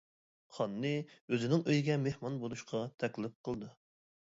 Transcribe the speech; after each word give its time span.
خاننى 0.53 0.93
ئۆزىنىڭ 1.35 1.61
ئۆيىگە 1.67 1.99
مېھمان 2.07 2.41
بولۇشقا 2.47 2.83
تەكلىپ 3.05 3.39
قىلدى. 3.49 3.73